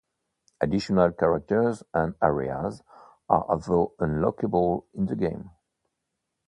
Additional 0.59 1.11
characters 1.11 1.83
and 1.93 2.15
areas 2.23 2.81
are 3.29 3.43
also 3.43 3.93
unlockable 3.99 4.85
in 4.95 5.05
the 5.05 5.15
game. 5.15 5.51